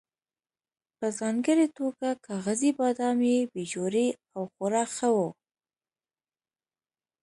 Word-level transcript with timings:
په 0.97 1.07
ځانګړې 1.19 1.67
توګه 1.77 2.07
کاغذي 2.27 2.71
بادام 2.79 3.17
یې 3.31 3.39
بې 3.51 3.63
جوړې 3.73 4.07
او 4.35 4.41
خورا 4.53 4.83
ښه 4.95 5.09
وو. 5.15 5.29